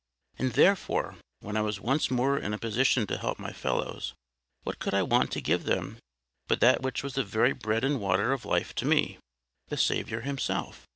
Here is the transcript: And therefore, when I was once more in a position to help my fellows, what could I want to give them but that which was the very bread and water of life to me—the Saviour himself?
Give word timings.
And 0.39 0.53
therefore, 0.53 1.17
when 1.41 1.55
I 1.55 1.61
was 1.61 1.79
once 1.79 2.09
more 2.09 2.35
in 2.39 2.55
a 2.55 2.57
position 2.57 3.05
to 3.05 3.19
help 3.19 3.37
my 3.37 3.53
fellows, 3.53 4.15
what 4.63 4.79
could 4.79 4.95
I 4.95 5.03
want 5.03 5.31
to 5.33 5.41
give 5.41 5.65
them 5.65 5.99
but 6.47 6.59
that 6.59 6.81
which 6.81 7.03
was 7.03 7.13
the 7.13 7.23
very 7.23 7.53
bread 7.53 7.83
and 7.83 8.01
water 8.01 8.33
of 8.33 8.43
life 8.43 8.73
to 8.77 8.85
me—the 8.85 9.77
Saviour 9.77 10.21
himself? 10.21 10.87